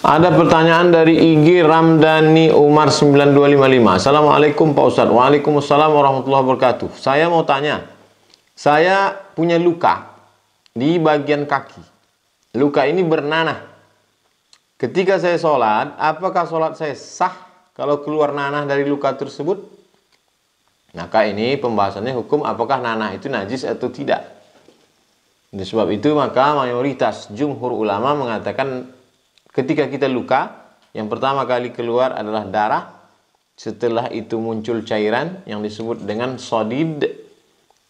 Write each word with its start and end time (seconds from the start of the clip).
Ada 0.00 0.32
pertanyaan 0.32 0.88
dari 0.88 1.12
IG 1.12 1.60
Ramdhani 1.60 2.56
Umar 2.56 2.88
9255. 2.88 4.00
Assalamualaikum 4.00 4.72
Pak 4.72 4.84
Ustadz. 4.88 5.12
Waalaikumsalam 5.12 5.92
warahmatullahi 5.92 6.40
wabarakatuh. 6.40 6.96
Saya 6.96 7.28
mau 7.28 7.44
tanya. 7.44 7.84
Saya 8.56 9.12
punya 9.36 9.60
luka 9.60 10.08
di 10.72 10.96
bagian 10.96 11.44
kaki. 11.44 11.84
Luka 12.56 12.88
ini 12.88 13.04
bernanah. 13.04 13.60
Ketika 14.80 15.20
saya 15.20 15.36
sholat, 15.36 15.92
apakah 16.00 16.48
sholat 16.48 16.80
saya 16.80 16.96
sah 16.96 17.36
kalau 17.76 18.00
keluar 18.00 18.32
nanah 18.32 18.64
dari 18.64 18.88
luka 18.88 19.12
tersebut? 19.12 19.60
Maka 20.96 21.28
ini 21.28 21.60
pembahasannya 21.60 22.16
hukum 22.16 22.48
apakah 22.48 22.80
nanah 22.80 23.12
itu 23.12 23.28
najis 23.28 23.68
atau 23.68 23.92
tidak. 23.92 24.24
Sebab 25.52 25.92
itu 25.92 26.08
maka 26.16 26.56
mayoritas 26.56 27.28
jumhur 27.36 27.76
ulama 27.76 28.16
mengatakan 28.16 28.96
ketika 29.54 29.86
kita 29.86 30.06
luka, 30.10 30.72
yang 30.96 31.06
pertama 31.06 31.46
kali 31.46 31.70
keluar 31.70 32.14
adalah 32.14 32.46
darah, 32.46 32.84
setelah 33.54 34.08
itu 34.08 34.40
muncul 34.40 34.82
cairan 34.82 35.44
yang 35.44 35.60
disebut 35.60 36.02
dengan 36.02 36.40
sodid, 36.40 37.04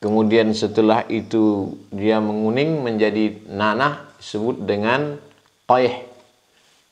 kemudian 0.03 0.51
setelah 0.51 1.07
itu 1.07 1.77
dia 1.95 2.19
menguning 2.19 2.83
menjadi 2.83 3.39
nanah 3.47 4.11
disebut 4.19 4.67
dengan 4.67 5.17
qaih. 5.71 6.05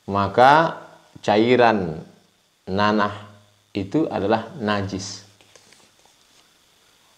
Maka 0.08 0.80
cairan 1.20 2.00
nanah 2.64 3.12
itu 3.76 4.08
adalah 4.08 4.48
najis. 4.56 5.28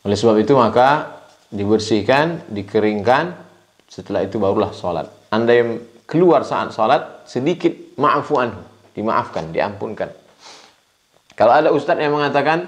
Oleh 0.02 0.16
sebab 0.16 0.40
itu 0.40 0.56
maka 0.56 1.20
dibersihkan, 1.52 2.48
dikeringkan, 2.48 3.36
setelah 3.90 4.24
itu 4.24 4.40
barulah 4.40 4.72
sholat. 4.72 5.06
Anda 5.28 5.52
yang 5.52 5.70
keluar 6.10 6.42
saat 6.42 6.74
sholat 6.74 7.22
sedikit 7.22 7.70
maafu 7.94 8.42
anhu 8.42 8.60
dimaafkan 8.98 9.54
diampunkan. 9.54 10.10
Kalau 11.38 11.54
ada 11.54 11.70
ustadz 11.70 12.02
yang 12.02 12.18
mengatakan 12.18 12.66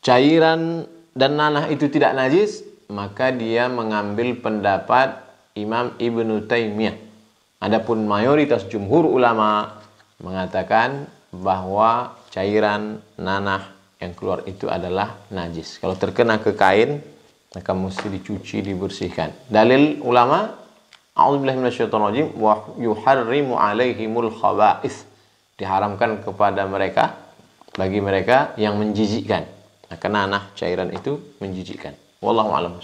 cairan 0.00 0.86
dan 1.12 1.34
nanah 1.34 1.66
itu 1.68 1.90
tidak 1.90 2.14
najis 2.14 2.62
maka 2.88 3.34
dia 3.34 3.68
mengambil 3.68 4.32
pendapat 4.38 5.20
Imam 5.58 5.92
Ibnu 5.98 6.46
Taimiyah. 6.46 6.96
Adapun 7.58 8.06
mayoritas 8.06 8.64
jumhur 8.70 9.04
ulama 9.04 9.82
mengatakan 10.22 11.10
bahwa 11.34 12.14
cairan 12.30 13.02
nanah 13.18 13.74
yang 13.98 14.14
keluar 14.14 14.46
itu 14.46 14.70
adalah 14.70 15.18
najis. 15.34 15.82
Kalau 15.82 15.98
terkena 15.98 16.38
ke 16.38 16.54
kain 16.54 17.02
maka 17.50 17.74
mesti 17.74 18.06
dicuci 18.06 18.62
dibersihkan. 18.62 19.50
Dalil 19.50 19.98
ulama 20.06 20.67
A'udzubillahi 21.18 21.58
minasyaitonirrajim 21.58 22.38
wa 22.38 22.62
yuharrimu 22.78 23.58
alaihimul 23.58 24.30
khaba'is. 24.30 25.02
Diharamkan 25.58 26.22
kepada 26.22 26.62
mereka 26.70 27.18
bagi 27.74 27.98
mereka 27.98 28.54
yang 28.54 28.78
menjijikkan. 28.78 29.42
Nah, 29.90 29.98
karena 29.98 30.30
nanah 30.30 30.54
cairan 30.54 30.94
itu 30.94 31.18
menjijikkan. 31.42 31.98
Wallahu 32.22 32.54
a'lam. 32.54 32.78